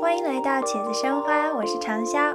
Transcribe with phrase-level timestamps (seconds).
[0.00, 2.34] 欢迎来到茄子生花，我是长潇。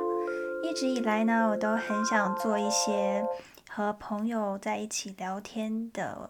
[0.63, 3.25] 一直以来呢，我都很想做一些
[3.69, 6.29] 和朋友在一起聊天的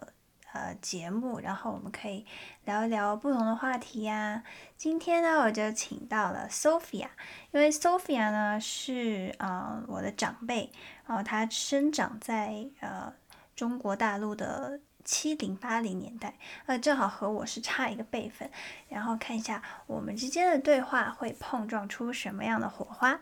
[0.53, 2.25] 呃节目，然后我们可以
[2.65, 4.43] 聊一聊不同的话题呀。
[4.77, 7.07] 今天呢，我就请到了 Sophia，
[7.51, 10.71] 因为 Sophia 呢是呃我的长辈，
[11.05, 13.13] 然后她生长在呃
[13.55, 14.79] 中国大陆的。
[15.03, 18.49] 七零八零年代，呃，正好和我是差一个辈分，
[18.89, 23.21] 然后看一下我们之间的对话会碰撞出什么样的火花。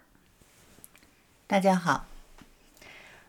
[1.47, 2.05] 大家好，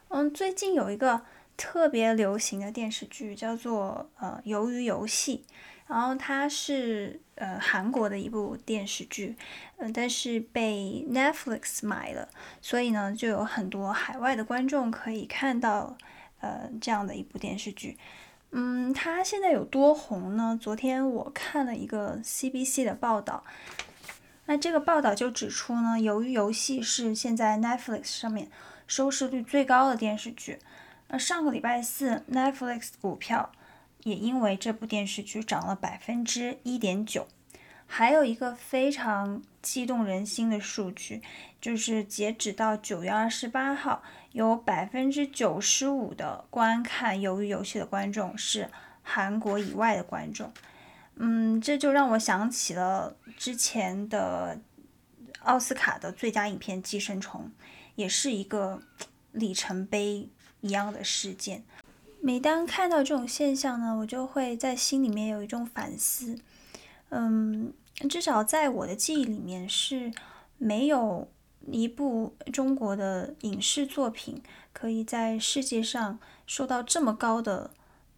[0.09, 1.23] 嗯，最近有一个
[1.57, 5.45] 特别流行的电视剧叫做呃《鱿鱼游戏》，
[5.87, 9.37] 然后它是呃韩国的一部电视剧，
[9.79, 12.29] 嗯、呃，但是被 Netflix 买了，
[12.61, 15.97] 所以呢，就有很多海外的观众可以看到
[16.41, 17.97] 呃这样的一部电视剧。
[18.53, 20.59] 嗯，它现在有多红呢？
[20.61, 23.45] 昨天我看了一个 CBC 的报道，
[24.47, 28.51] 那这个报道就指出呢，由于游戏是现在 Netflix 上面
[28.89, 30.59] 收视率最高的电视剧。
[31.07, 33.53] 那上个礼拜四，Netflix 股票
[34.03, 37.29] 也因为这部电视剧涨了百分之一点九。
[37.93, 41.23] 还有一个非常激动人心的数据，
[41.61, 48.71] 就是截止到九月二十八号，有百分之九十五的观看《鱿鱼游戏》的观众是
[49.03, 50.53] 韩国以外的观众。
[51.17, 54.61] 嗯，这就让我想起了之前的
[55.41, 57.51] 奥斯卡的最佳影片《寄生虫》，
[57.95, 58.83] 也是一个
[59.33, 60.29] 里程碑
[60.61, 61.65] 一样的事件。
[62.21, 66.39] 每当看到这种现象呢，我就会在心里面有一种反思。
[67.11, 67.73] 嗯。
[68.09, 70.11] 至少在我的记忆里面是
[70.57, 71.31] 没有
[71.67, 74.43] 一部中国的影视作品
[74.73, 77.71] 可以在世界上受到这么高的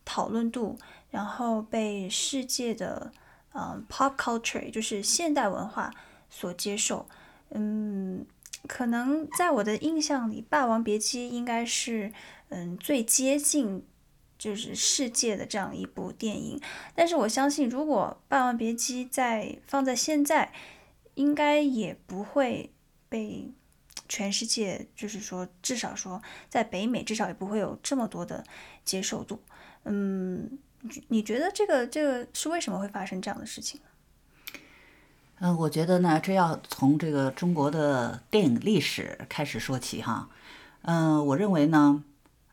[0.05, 0.79] 讨论度，
[1.11, 3.13] 然后被世界的
[3.55, 5.93] 嗯 pop culture 就是现代文化
[6.31, 7.07] 所接受。
[7.51, 8.25] 嗯，
[8.67, 12.13] 可能在我的印象里，《霸王别姬》应该是
[12.49, 13.85] 嗯最接近。
[14.39, 16.61] 就是世界的这样一部电影，
[16.97, 20.53] 但是我相信，如果《霸王别姬》在放在现在，
[21.15, 22.73] 应该也不会
[23.13, 23.53] 被
[24.09, 28.43] 全世界，就是说，至少说在北美，至少也不会有这么多的
[28.87, 29.39] 接受度。
[29.85, 30.59] 嗯，
[31.09, 33.83] 你觉得这个这个是为什么会发生这样的事情？
[35.41, 40.31] 嗯、我觉得呢，这要从这个中国的电影历史开始说起哈。
[40.83, 42.03] 嗯、我认为呢，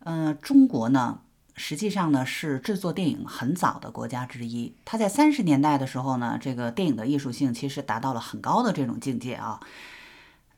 [0.04, 1.22] 嗯、中国呢。
[1.62, 4.74] 实际上呢，是制作电影很早的国家之一。
[4.86, 9.60] 它在三十年代的时候呢，这个电影的艺术性其实达到了很高的这种境界啊。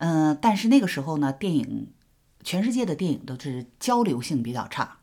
[0.01, 1.94] 嗯、呃，但是那个时候呢，电影
[2.44, 4.97] 全世界的电影都是交流性比较差，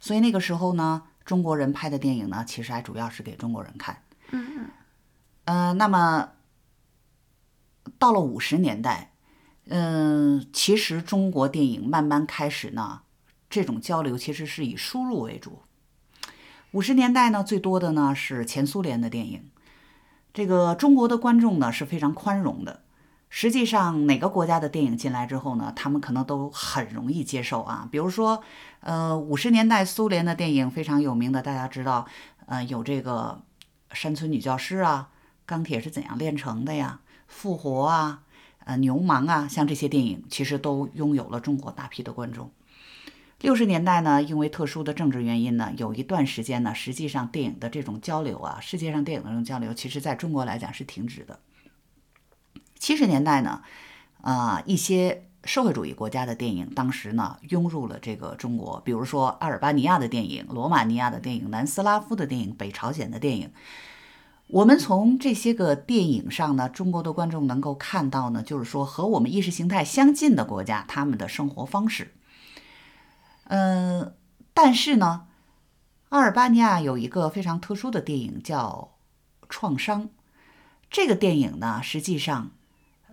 [0.00, 4.02] 所以那个时候呢，中国人拍的电影呢，其实还主要是给中国人看。
[4.32, 4.66] 嗯嗯。
[5.44, 6.30] 呃，那么
[7.96, 9.12] 到了五十年代，
[9.68, 13.02] 嗯、呃，其实中国电影慢慢开始呢。
[13.48, 15.62] 这种交流其实是以输入为主。
[16.70, 19.50] 五十年代呢，最多的呢是前苏联的电影。
[20.32, 22.84] 这个中国的观众呢是非常宽容的。
[23.32, 27.88] 实际上，哪个国家的电影进来之后呢，他们可能都很容易接受啊。
[27.88, 28.42] 比如说，
[28.80, 32.06] 呃，五十年代苏联的电影非常有名的，大家知道，
[32.46, 33.40] 呃，有这个
[33.94, 35.10] 《山村女教师》啊，
[35.46, 38.22] 《钢铁是怎样炼成的》呀，《复活》啊，
[38.64, 42.50] 呃，《牛虻》啊，像这些电影，其实都拥有了中国大批的观众。
[43.40, 51.38] 六十年代呢，因为特殊的政治原因呢，有一段时间呢，实际上电影的这种交流啊，世界上电影的这种交流，其实在中国来讲是停止的。
[52.80, 53.62] 七十年代呢，
[54.22, 63.52] 啊、一些社会主义国家的电影当时呢，涌入了这个中国，比如说阿尔巴尼亚的电影、罗马尼亚的电影、南斯拉夫的电影、北朝鲜的电影。
[64.48, 72.14] 我们从这些个电影上呢，中国的观众能够看到呢，就是说和我们意识形态相近的国家，他们的生活方式。
[73.44, 74.14] 嗯，
[74.52, 75.26] 但是呢，
[76.08, 78.92] 阿尔巴尼亚有一个非常特殊的电影叫
[79.48, 80.04] 《创伤》。
[80.90, 82.50] 这个电影呢，实际上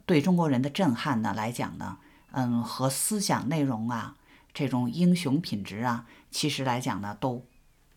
[0.08, 2.00] 对中国人的震撼呢来讲呢，
[2.32, 4.16] 嗯，和思想内容啊，
[4.52, 7.46] 这种英雄品质啊，其实来讲呢都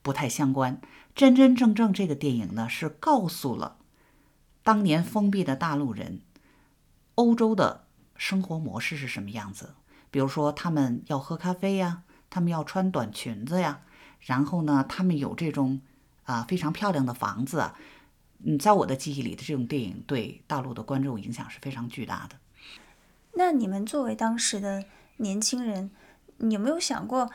[0.02, 0.78] 不太相关。
[1.14, 3.76] 真真正正这个电影呢，是告诉了
[4.62, 6.20] 当年封闭的大陆人，
[7.14, 7.86] 欧洲的
[8.16, 9.74] 生活模式是什么样子。
[10.10, 12.02] 比如说，他们要喝咖啡呀。
[12.32, 13.80] 他们要穿短裙子呀，
[14.20, 15.80] 然后呢，他们有这种
[16.22, 17.72] 啊非常漂亮的房子。
[18.44, 22.36] 嗯，在我的记忆里的这种电影对大陆的观众影响是非常巨大的。
[23.34, 24.84] 那你们作为当时的
[25.18, 25.90] 年轻人，
[26.38, 27.30] 你有没有想过，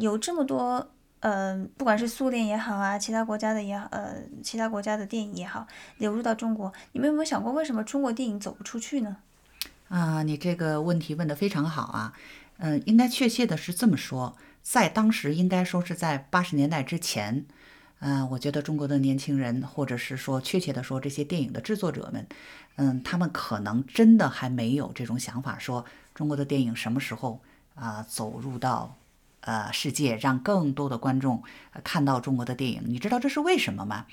[0.00, 0.90] 有这么多
[1.20, 5.66] 嗯、呃，不管是苏联也好啊，其他国家的也好，呃，其他国家的电影也好，
[5.96, 9.16] 流入到中国，你们有没有想过，为什么中国电影走不出去呢？
[9.88, 12.12] 啊，你这个问题问得非常好啊。
[12.58, 17.46] 嗯、呃，应该确切的是这么说，在当时应该说是在八十年代之前，
[18.00, 22.26] 嗯、我觉得中国的年轻人，或者是说确切的说这些电影的制作者们，
[22.76, 25.84] 嗯，他们可能真的还没有这种想法，说
[26.14, 27.40] 中国的电影什么时候
[27.74, 28.96] 啊、走入到
[29.40, 31.42] 呃世界，让更多的观众
[31.84, 32.82] 看到中国的电影。
[32.86, 34.06] 你知道这是为什么吗？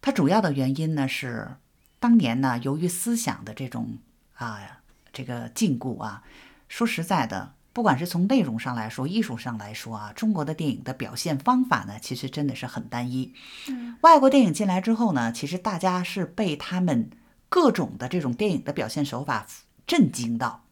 [0.00, 1.56] 它主要的原因呢是，
[1.98, 3.98] 当年呢由于思想的这种。
[4.34, 4.80] 啊，
[5.12, 6.24] 这个禁锢啊，
[6.66, 13.32] 说实在的，不管是从内容上来说，艺术上来说啊，中国的电影的表现方法呢，其实真的是很单一。
[13.68, 17.10] 嗯，外国电影进来之后呢，其实大家是被他们
[17.48, 19.46] 各种的这种电影的表现手法
[19.86, 20.64] 震惊到。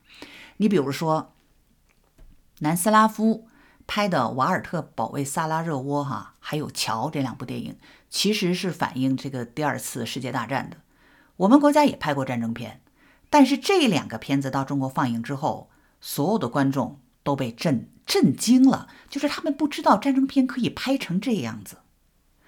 [0.58, 1.32] 你比如说，
[2.58, 3.49] 南斯拉夫
[3.87, 7.79] 拍的《瓦尔特保卫萨拉热窝》哈，还有《乔》这两部电影，
[8.11, 10.76] 其实是反映这个第二次世界大战的。
[11.38, 12.82] 我们国家也拍过战争片。
[13.31, 15.69] 但是这两个片子到中国放映之后，
[16.00, 21.79] 所有的观众都被震震惊了，就是他们不知道战争片可以拍成这样子。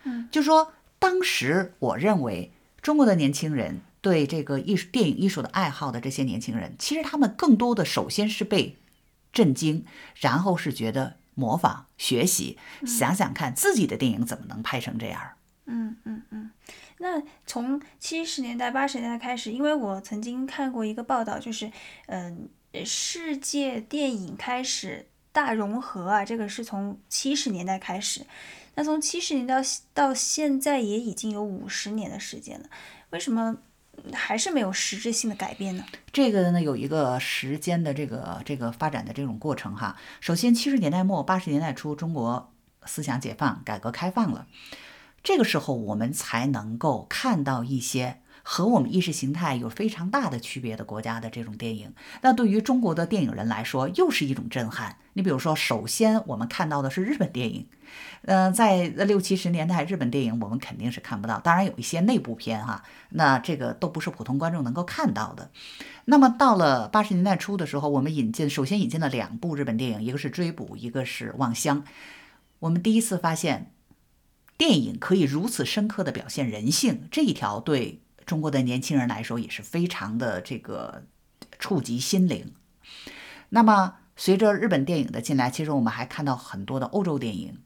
[0.05, 8.77] 嗯，就说当时我认为中国的年轻人对这个艺术电影艺术的爱好的这些年轻人，其实他们更多的首先是被
[9.33, 9.85] 震惊，
[10.17, 15.21] 然后是觉得模仿学习，想想看自己的电影怎么能拍成这样。
[15.67, 16.51] 嗯嗯嗯。
[16.99, 21.71] 那从七十年代、八十年代开始，因为我曾经看过一个报道，就是，
[22.07, 22.37] 嗯、呃，
[22.85, 28.27] 世界电影开始大融合啊，这个是从七十年代开始。
[28.75, 32.67] 那从七十年代到现在也已经有五十年的时间了，
[33.11, 33.59] 为什么
[34.15, 35.85] 还是没有实质性的改变呢？
[36.11, 39.99] 这个呢，有一个时间的这个这个发展的这种过程哈。
[40.21, 42.51] 首先，七十年代末、八十年代初，中国
[42.87, 44.47] 思想解放、改革开放了。
[45.23, 51.93] 这个时候，我们才能够看到一些和我们意识形态有非常大的区别的国家的这种电影。
[52.23, 54.97] 那对于中国的电影人来说，又是一种震撼。
[55.15, 57.67] 你比如说，首先我们看到的是日本电影。
[58.23, 61.39] 嗯、呃，在六七十年代，日本电影我们肯定是看不到。
[61.41, 65.51] 当然有一些内部片哈，那这个都不是普通观众能够看到的。
[66.07, 71.83] 那么到了八十年代初的时候，我们引进，首先引进了两部日本电影，一个是《追捕》，一个是《望乡》。
[72.61, 73.71] 我们第一次发现。
[74.59, 81.05] 电影可以如此深刻地表现人性，这一条对中国的年轻人来说也是非常的这个
[81.59, 82.55] 触及心灵。
[83.51, 87.59] 那么，随着日本电影的进来，其实我们还看到很多的欧洲电影。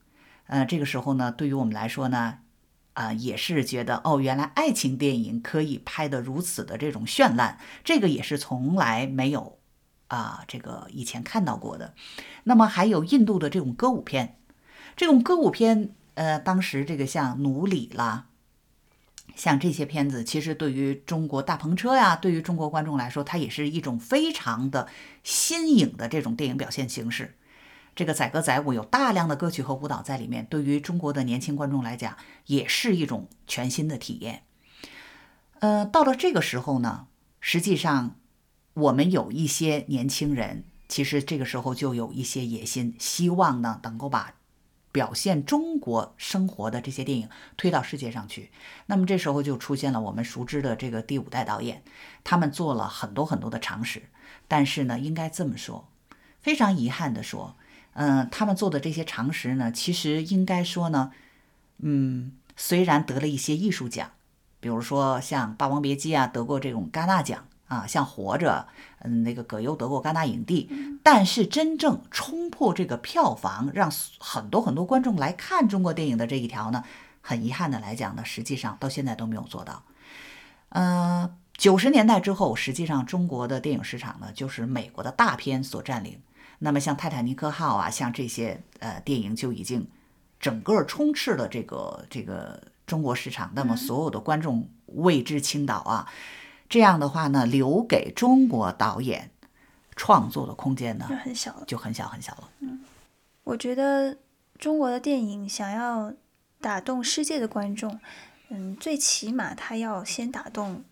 [0.47, 2.39] 呃，这个时候呢，对于我们来说呢，
[2.95, 9.59] 啊、也是觉得哦，原来爱情电影可以拍得如此的这种绚烂，这个也是从来没有
[10.09, 11.95] 啊、这个以前看到过的。
[12.45, 14.39] 那么还有印度的这种歌舞片，
[14.97, 15.95] 这种歌舞片。
[16.15, 18.29] 呃，当时这个像《奴隶》啦，
[19.37, 24.89] 像这些片子，其实对于中国大篷车呀，对于中国观众来说，它也是一种非常的
[25.23, 27.37] 新颖的这种电影表现形式。
[27.95, 32.17] 这个载歌载舞，有大量的歌曲和舞蹈在里面，对于中国的年轻观众来讲，
[32.47, 34.43] 也是一种全新的体验。
[35.61, 37.07] 呃，到了这个时候呢，
[37.39, 38.17] 实际上
[38.73, 44.35] 我们有一些年轻人，其实这个时候就有一些野心，希望呢能够把。
[44.97, 47.29] 表现中国生活的这些电影
[47.59, 48.51] 推到世界上去，
[48.87, 51.83] 那么这时候就出现了我们熟知的这个第五代导演，
[52.25, 54.05] 他们做了很多很多的尝试，
[54.49, 55.87] 但是呢，应该这么说，
[56.41, 57.57] 非常遗憾的说，
[57.93, 61.13] 嗯、他们做的这些尝试呢，其实应该说呢，
[61.81, 64.13] 嗯，虽然得了一些艺术奖，
[64.61, 67.47] 比如说像《霸王别姬》啊，得过这种戛纳奖。
[67.69, 68.69] 啊，像活着，
[69.01, 70.71] 嗯，那个葛优得过戛纳影帝，
[71.03, 76.85] 但是真正冲破这个票房，让很多很多观众来看中国电影的这一条呢，
[77.21, 79.83] 很遗憾的来讲呢，实际上到现在都没有做到。
[80.69, 86.21] 呃，九十年代之后，实际上中国的电影市场呢，就是美国的大片所占领。
[86.61, 89.87] 那么像《泰坦尼克号》啊，像这些呃电影就已经
[90.39, 96.09] 整个充斥了这个这个中国市场，那么所有的观众为之倾倒啊。
[96.69, 99.31] 这样的话呢，留给中国导演
[99.95, 102.51] 创作的空间呢，就很小了，就很小很小了。
[102.59, 102.85] 嗯，
[103.45, 104.17] 我觉得
[104.59, 106.13] 中国的电影想要
[106.61, 108.01] 打动世界的观众，
[108.49, 110.85] 嗯，最起码他要先打动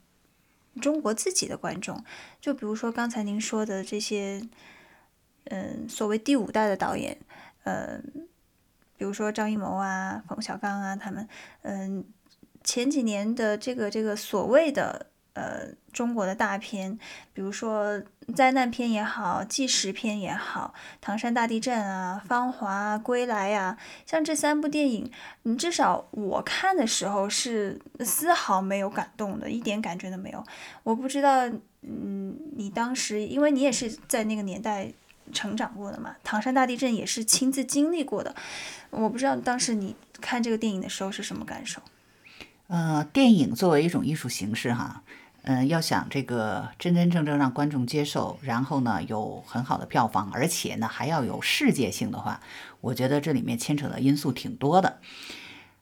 [0.80, 2.04] 中国自己的观众。
[2.40, 4.46] 就比如说刚才您说的这些，
[5.46, 7.18] 嗯，所谓第五代的导演，
[7.64, 8.00] 嗯，
[8.96, 11.28] 比如说张艺谋啊、冯小刚啊，他们，
[11.62, 12.04] 嗯，
[12.62, 15.06] 前几年的这个这个所谓的。
[15.34, 16.98] 呃中国的大片，
[17.32, 18.02] 比如说
[18.34, 23.76] 灾难片也好，纪实片也好，唐山大地震啊，芳华、归来啊，
[24.06, 25.10] 像这三部电影，
[25.42, 30.42] 你至少我看的时候是丝毫没有感动的，一点感觉都没有。
[30.82, 31.46] 我不知道，
[31.82, 34.90] 嗯，你当时因为你也是在那个年代
[35.32, 38.34] 成长过的嘛，唐山大地震也是亲自经历过的，
[38.90, 41.80] 我不知道当时你看这个电影的时候是什么感受。
[42.66, 45.02] 呃，电影作为一种艺术形式，哈，
[45.46, 52.40] 嗯，要想这个真真正正让观众接受，然后呢有很好的票房，而且呢还要有世界性的话，
[52.80, 55.00] 我觉得这里面牵扯的因素挺多的。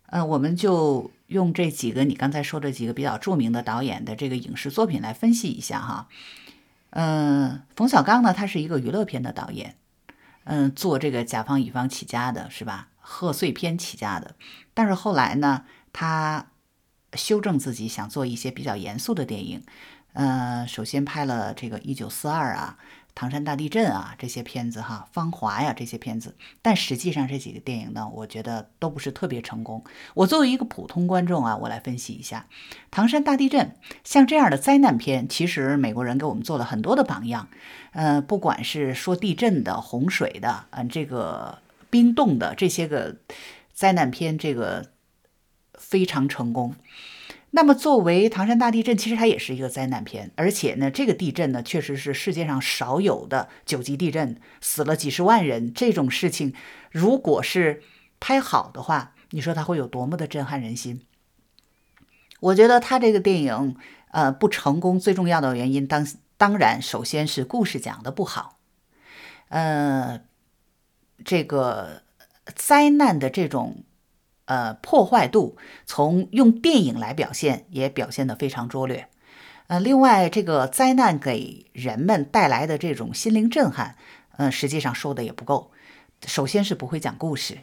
[0.07, 6.09] 呃，我们就用这几个你刚才说的几个比较著名的导演的这个影视作品来分析一下哈。
[6.91, 9.77] 嗯、冯小刚呢，他是一个娱乐片的导演，
[10.45, 12.89] 嗯、做这个甲方乙方起家的是吧？
[13.01, 14.35] 贺岁片起家的，
[14.75, 16.47] 但是后来呢，他
[17.15, 19.63] 修正自己，想做一些比较严肃的电影。
[20.15, 22.77] 呃，首先拍了这个《一九四二》啊，
[23.15, 26.37] 《唐山大地震》啊这些片子哈，《芳华》呀这些片子。
[26.61, 29.83] 但实际上这几个电影呢，我觉得都不是特别成功。
[30.13, 32.47] 我作为一个普通观众啊，我来分析一下
[32.91, 33.67] 《唐山大地震》。
[34.05, 37.49] 像这样的灾难片，其实美国人给我们做了很多的榜样。
[37.93, 43.17] 呃，不管是说地震的、洪水的，嗯、这个冰冻的这些个
[43.73, 44.92] 灾难片，这个。
[45.93, 46.75] 非常成功。
[47.51, 55.71] 那么，作为唐山大地震，其实它也是一个灾难片，而且呢，这个地震呢，确实是世界上少有的九级地震，死了几十万人。
[55.71, 56.55] 这种事情，
[56.91, 57.83] 如果是
[58.19, 61.03] 拍好的话，你说它会有多么的震撼人心？
[62.41, 63.77] 我觉得他这个电影，
[64.13, 66.09] 呃，不成功最重要的原因，当
[66.39, 68.59] 当然首先是故事讲的不好，
[69.49, 70.23] 呃，
[71.23, 72.03] 这个
[72.57, 73.85] 灾难的这种。
[74.53, 75.57] 呃，破坏度
[75.87, 79.09] 从用电影来表现，也表现得非常拙劣。
[79.69, 83.97] 呃，另外，这个灾难给人们带来的这种心灵震撼，
[84.37, 85.71] 呃，实际上说的也不够。
[86.27, 87.57] 首先是不会讲故事，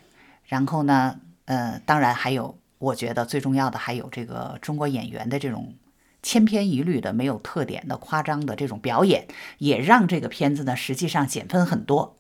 [0.46, 5.75] 然后呢，呃，当然还有，我觉得最重要的还有这个中国演员的这种
[6.24, 9.27] 千篇一律的、没有特点的、夸张的这种表演，
[9.60, 12.17] 也让这个片子呢实际上减分很多。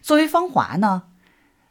[0.00, 1.02] 作为芳华呢。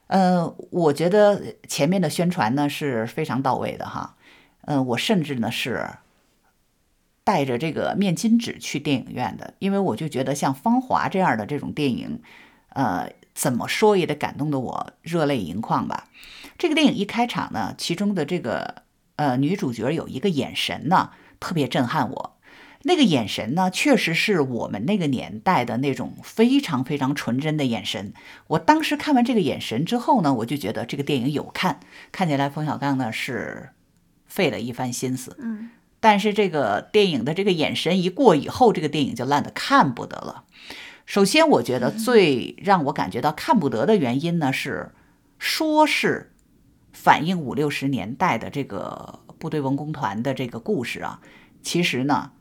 [0.07, 4.15] 呃，我觉得前面的宣传呢是非常到位的哈。
[4.61, 5.89] 呃，我甚至呢是
[7.23, 12.21] 带着这个面巾纸去电影院的，因为我就觉得像《芳华》这样的这种电影，
[12.69, 16.09] 呃，怎么说也得感动得我热泪盈眶吧。
[16.57, 18.83] 这个电影一开场呢，其中的这个
[19.15, 22.32] 呃女主角有一个眼神呢，特别震撼我。
[22.85, 28.13] 那个眼神呢，确实是我们那个年代的那种非常非常纯真的眼神。
[28.47, 31.79] 我当时看完这个眼神之后呢，我就觉得这个电影有看，
[32.11, 33.69] 看起来冯小刚呢是
[34.25, 35.37] 费了一番心思。
[35.39, 35.69] 嗯，
[36.01, 40.43] 但是这个电影的这个眼神一过以后，这个电影就烂得看不得了。
[41.05, 44.91] 首先，我觉得最让我感觉到看不得的原因呢，是
[45.39, 46.33] 说是
[46.91, 51.21] 反映五六十年代的这个部队文工团的这个故事啊，
[51.61, 52.31] 其实呢。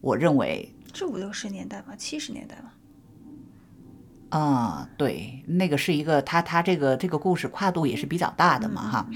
[0.00, 2.72] 我认为是五六十年代吧，七十年代吧。
[4.30, 9.06] 啊，对，那个是一个他他这个这个故事跨度也是比较大的嘛，哈。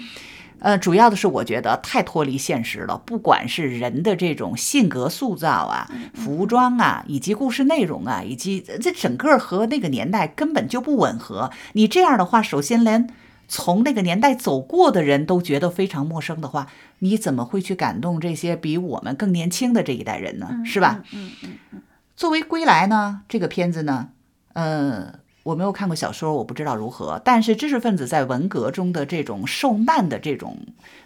[0.61, 11.51] 呃，主要的是我觉得太脱离现实了，不管是人的这种性格塑造啊、服装啊，以及故事内容啊，以及这整个和那个年代根本就不吻合。
[11.73, 13.09] 你这样的话，首先连
[13.53, 16.69] 从那个年代走过的人都觉得非常陌生的话，
[17.01, 20.47] 你怎么会去感动这些比我们更年轻的这一代人呢？
[20.53, 21.03] 嗯、是吧？
[21.13, 21.83] 嗯嗯嗯。
[22.15, 24.11] 作为《归来》呢，这个片子呢，
[24.53, 27.21] 呃，我没有看过小说，我不知道如何。
[27.25, 30.59] 但是知识分子在文革中的这种受难的这种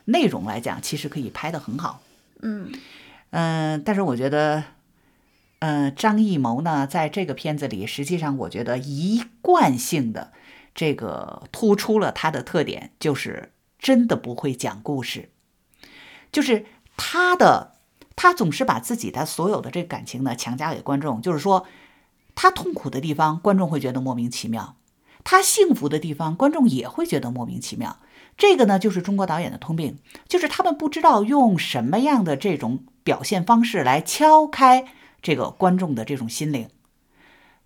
[0.04, 2.02] 内容来讲，其实可以拍得很好。
[2.42, 2.70] 嗯
[3.30, 4.64] 嗯、呃，但是我觉得，
[5.60, 10.30] 呃，张艺谋呢，在这个片子里，实际上我觉得一贯性的。
[10.74, 15.30] 这个突出了他的特点，就是真的不会讲故事，
[16.32, 16.66] 就是
[16.96, 17.76] 他的
[18.16, 21.66] 他总是把自己的所有的这感情呢强加给观众，就是说
[22.34, 24.74] 他痛苦的地方，观众会觉得莫名其妙；
[25.22, 27.98] 他幸福的地方，观众也会觉得莫名其妙。
[28.36, 34.86] 这个呢，就是中国导演的通病，就是他们不知道用什么样的这种表现方式来敲开
[35.22, 36.68] 这个观众的这种心灵。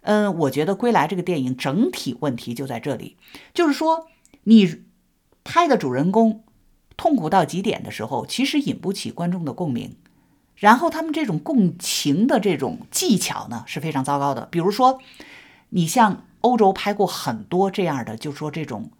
[0.08, 3.18] 嗯，我觉得《归来》这个电影整体问题就在这里，
[3.52, 4.06] 就是说，
[4.44, 4.84] 你
[5.44, 6.42] 拍的主人公
[6.96, 9.96] 痛苦到极点的时候，其实引不起观众的共鸣，
[10.56, 14.46] 然后他们这种共情的这种技巧呢是非常糟糕的。
[14.50, 14.98] 比如说，
[15.68, 18.90] 你像欧洲拍过很多这样的，就说这种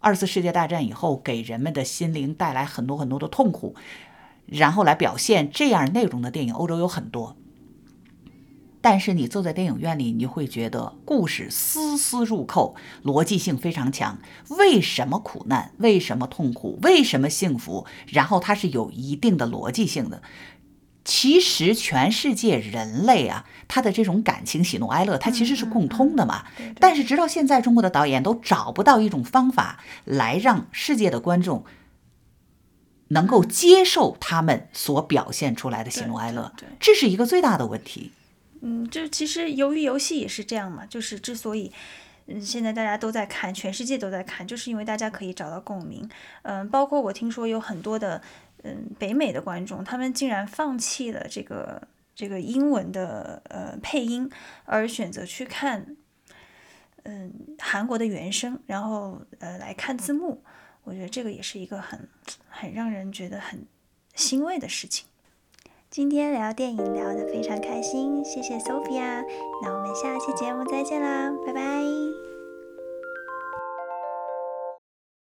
[0.00, 3.76] 二次世界大战以后给人们的心灵带来很多很多的痛苦，
[4.46, 7.36] 然后来表现这样内容的电影，欧洲有很多。
[8.80, 14.18] 但是你坐在电影院里，你会觉得故事丝丝入扣，逻辑性非常强。
[14.50, 15.72] 为什么苦难？
[15.78, 16.78] 为什么痛苦？
[16.82, 17.86] 为什么幸福？
[18.06, 20.22] 然后它是有一定的逻辑性的。
[21.04, 26.44] 其实全世界人类啊，他的这种感情喜怒哀乐，它其实是共通的嘛。
[26.58, 31.64] 嗯嗯嗯、但是直到现在，中国的导演都找不到一种方法来让世界的观众
[33.08, 38.12] 能够接受他们所表现出来的喜怒哀乐，这是一个最大的问题。
[38.60, 41.72] 嗯，就其实由于游戏也是这样嘛，就是之所以，
[42.26, 46.08] 嗯，现在大家都在看，全世界都在看，就是因为大家可以找到共鸣。
[46.42, 48.20] 嗯，包括我听说有很多的，
[48.62, 54.30] 嗯，北美的观众，他们竟然放弃了这个这个英文的呃配音，
[54.64, 55.96] 而选择去看，
[57.04, 60.42] 嗯，韩国的原声，然后呃来看字幕。
[60.84, 62.08] 我觉得这个也是一个很
[62.48, 63.66] 很让人觉得很
[64.14, 65.06] 欣慰的事情。
[65.90, 69.24] 今天聊电影聊得非常开心，谢谢 Sophia，
[69.62, 72.17] 那我们下期节目再见啦，拜拜。